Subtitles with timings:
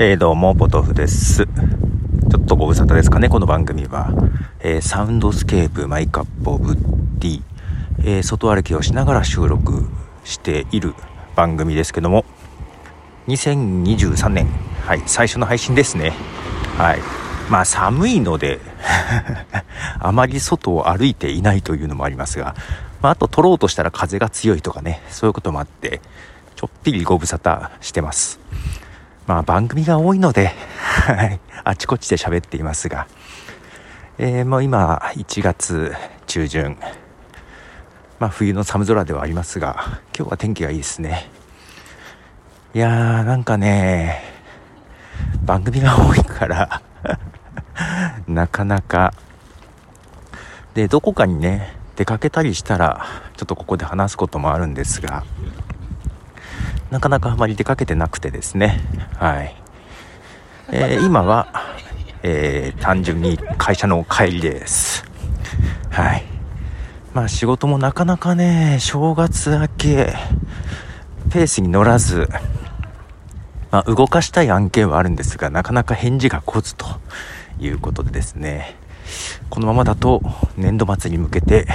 [0.00, 1.44] えー、どうも、ポトフです。
[1.44, 4.12] ちょっとご無沙汰ですかね、この番組は。
[4.60, 7.42] えー、サウンドスケープ my cup of tea、
[8.04, 9.88] えー、外歩きをしながら収録
[10.22, 10.94] している
[11.34, 12.24] 番組ですけども、
[13.26, 14.46] 2023年、
[14.86, 16.12] はい、最初の配信ですね。
[16.76, 17.00] はい。
[17.50, 18.60] まあ寒いので
[19.98, 22.54] あまり外を歩いていないというのもありますが、
[23.02, 26.00] まあ、あと撮ろうとしたら風が強いとかね、そういうこともあって、
[26.54, 28.38] ちょっぴりご無沙汰してます。
[29.28, 30.52] まあ番組が多いので、
[31.06, 33.06] はい、あちこちで喋っていますが、
[34.16, 35.92] えー、もう今1月
[36.26, 36.78] 中旬、
[38.18, 41.30] まあ冬の寒空ではありますが、今日は天気がいいですね。
[42.72, 44.22] いやーなんかね、
[45.44, 46.80] 番組が多いから
[48.26, 49.12] なかなか、
[50.72, 53.04] で、どこかにね、出かけたりしたら、
[53.36, 55.24] ちょっとここで話すこともあるんですが、
[56.90, 58.80] なかなかあまり出かけてなくてですね、
[59.16, 59.54] はい。
[60.70, 61.48] えー、今は、
[62.22, 65.04] えー、単純に会社の帰りです。
[65.90, 66.24] はい。
[67.14, 70.14] まあ仕事もなかなかね、正月明け、
[71.30, 72.28] ペースに乗らず、
[73.70, 76.86] まあ、動かしたい案件はあるんですが、なかなか返事が来ずと
[77.58, 78.76] いうことでですね、
[79.50, 80.22] このままだと
[80.56, 81.66] 年度末に向けて、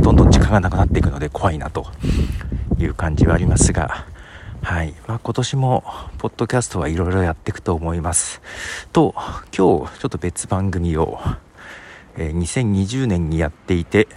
[0.00, 1.86] どんどん時間がなくなっていくので怖いなと
[2.78, 4.06] いう感じはありますが、
[4.68, 4.92] はい。
[5.06, 5.82] まあ、今年も、
[6.18, 8.42] ポッドキャストはいろいろやっていくと思います。
[8.92, 11.18] と、今日、ちょっと別番組を、
[12.18, 14.08] えー、2020年にやっていて、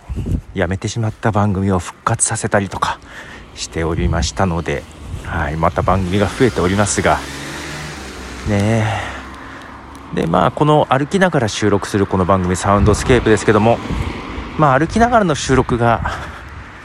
[0.54, 3.00] やめてしまった番組を復活させたりとか
[3.56, 4.84] しておりましたので、
[5.24, 5.56] はい。
[5.56, 7.18] また番組が増えておりますが、
[8.50, 8.84] ね
[10.14, 10.16] え。
[10.16, 13.78] で、まあ、この歩きながら収録するこの番組、サウンドスケープですけども、
[14.58, 16.12] まあ、歩きながらの収録が、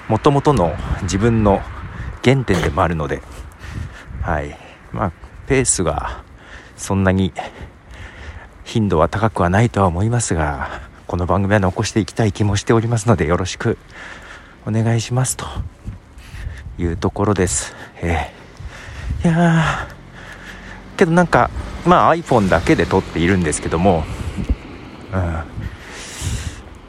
[0.07, 0.73] もともとの
[1.03, 1.61] 自分の
[2.23, 3.23] 原点でもあるので、
[4.27, 4.59] はい。
[4.91, 5.13] まあ、
[5.47, 6.25] ペースが
[6.77, 7.33] そんなに
[8.65, 13.79] 頻度は高くはないとは思いますが、この番組は残していきたい気もしておりますので、よろしく
[14.67, 15.47] お願いしますと
[16.77, 17.73] いうところです。
[18.03, 19.87] えー、いや、
[20.97, 21.49] けどなんか、
[21.87, 24.03] まあ iPhone だけで撮っているんですけども、
[25.13, 25.45] うん。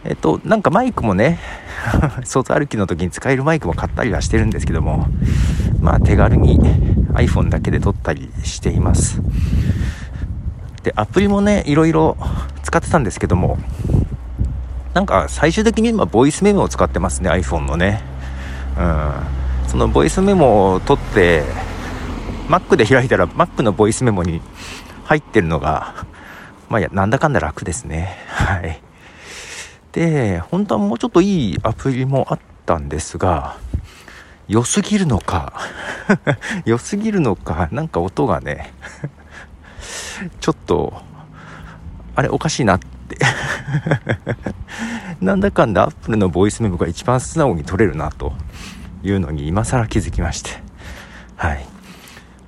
[0.05, 1.37] えっと、なんかマイクもね、
[2.25, 5.07] 外歩きの時に使えるマイクも買ったりはしてるんですけども、
[5.79, 9.22] まあ手軽に iPhone だけで撮ったりしています。
[10.84, 12.18] で、アプリもね、いろいろ
[12.63, 13.57] 使ってたんですけども、
[14.94, 18.01] なんか最終的に今、ボイスメモを使ってますね、iPhone のね。
[18.78, 19.12] うん。
[19.68, 21.44] そのボイスメモを取って、
[22.47, 24.41] Mac で開いたら Mac のボイスメモに
[25.03, 26.06] 入ってるのが、
[26.69, 28.18] まあ、なんだかんだ楽ですね。
[28.28, 28.81] はい。
[29.91, 33.57] で、本当はもうちょっといいアプリもあったんですが、
[34.47, 35.53] 良すぎるのか
[36.65, 38.73] 良すぎるのか、なんか音がね
[40.39, 41.01] ちょっと、
[42.15, 43.17] あれおかしいなって
[45.21, 48.33] なんだかんだアップルのボイスメモが一番素直に取れるなと
[49.03, 50.51] いうのに今更気づきまして。
[51.35, 51.65] はい。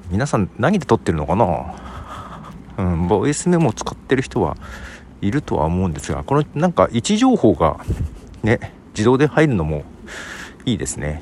[0.10, 1.76] 皆さん何で撮ってるのかな？
[2.78, 4.58] うん、ボイスメモを使ってる人は
[5.22, 7.78] いるとは思うんですが、このなんか位置情報が
[8.42, 9.84] ね、自動で入るのも
[10.66, 11.22] いいですね。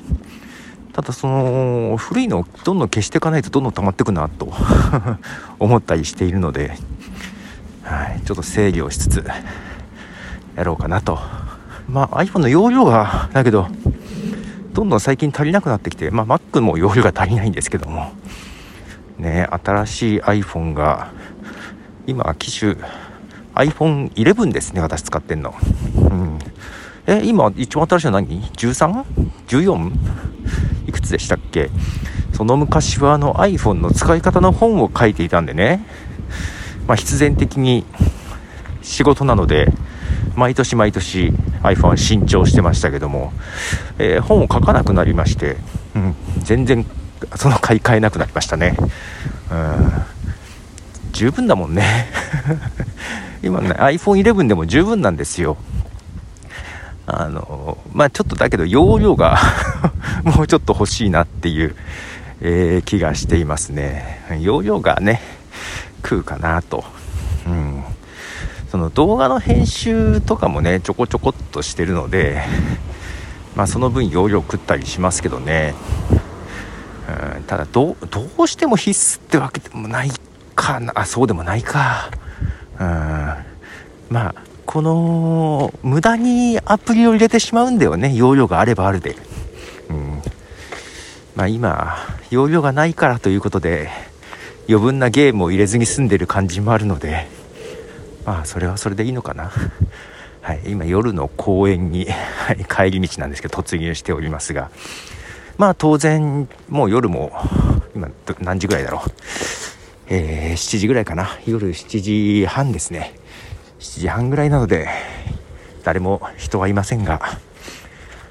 [0.98, 4.52] ただその古いのをどんどん消していかないとどんどん溜まっていくなと
[5.60, 6.76] 思ったりしているので、
[7.84, 9.24] はい、ちょっと整理をしつつ
[10.56, 11.20] やろうかなと。
[11.88, 13.68] まあ iPhone の容量がだけど
[14.72, 18.10] どんどん最近足りなくなってきて、まあ Mac も容量が足りないんですけども
[19.18, 21.12] ね新しい iPhone が
[22.08, 22.74] 今機種
[23.54, 25.54] iPhone11 ですね私使ってんの。
[25.94, 26.38] うん
[27.10, 29.92] え、今、一番新しいの何 ?13?14?
[30.88, 31.70] いくつでしたっけ？
[32.32, 35.84] その昔はあの iPhone の使い方の本を書いていたんでね、
[36.86, 37.84] まあ、必然的に
[38.82, 39.72] 仕事なので、
[40.34, 41.32] 毎年毎年
[41.62, 43.32] iPhone 新調してましたけども、
[43.98, 45.56] えー、本を書かなくなりまして、
[45.94, 46.86] うん、全然
[47.36, 48.76] その買い替えなくなりましたね。
[49.50, 52.06] うん、十分だもんね。
[53.42, 55.56] 今ね、iPhone11 でも十分なんですよ。
[57.10, 59.38] あの、まあちょっとだけど容量が
[60.24, 61.74] もうちょっと欲しいなっていう、
[62.42, 64.20] えー、気がしていますね。
[64.40, 65.22] 容量がね、
[66.02, 66.84] 食うかなと。
[67.46, 67.82] うん。
[68.70, 72.42] その動画の編集とかもね、ちょこちょこっとしてるので、
[73.56, 75.74] まあその分容量食ったりしますけどね。
[77.08, 77.96] うん、ただど、
[78.38, 80.10] うしても必須ってわけでもない
[80.54, 80.92] かな。
[80.94, 82.10] あ、そうでもないか。
[82.78, 82.86] うん。
[84.10, 84.34] まあ、
[84.68, 88.14] この、無駄にアプリを入れてしまうんだよね。
[88.14, 89.16] 容量があればあるで。
[89.88, 90.22] うん。
[91.34, 91.96] まあ今、
[92.30, 93.88] 容量がないからということで、
[94.68, 97.26] 余分なゲームを入れずに済んでる感じもあるので
[98.26, 99.50] まあそれはそれでいいのかな
[100.42, 102.06] はい、今夜の公園に、
[102.74, 104.70] 帰り道なんですけど突入しておりますが
[105.58, 107.32] まあ当然もう夜も
[107.94, 108.10] 今
[108.40, 109.10] 何時ぐらいだろう、
[110.08, 112.00] えー、7時ぐらいかな夜7
[112.40, 113.14] 時半ですね
[113.78, 114.88] 7時半ぐらいなので
[115.84, 117.20] 誰も人はいませんが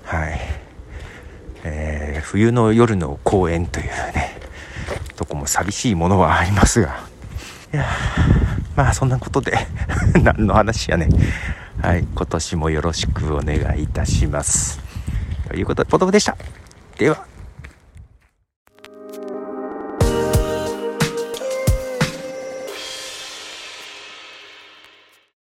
[0.04, 0.40] はい、
[1.64, 4.40] えー、冬の夜の公園というね
[5.16, 7.00] とこも寂しいものはありますが
[7.74, 7.86] いや
[8.76, 9.58] まあそんなことで
[10.24, 11.10] 何の話やね
[11.82, 14.80] はい、今年もよろしくお願いいたします。
[15.48, 16.36] ということで、ポトフでした。
[16.98, 17.37] では。